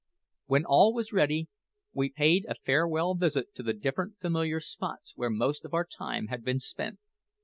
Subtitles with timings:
[0.47, 1.47] When all was ready,
[1.93, 6.25] we paid a farewell visit to the different familiar spots where most of our time
[6.29, 6.97] had been spent.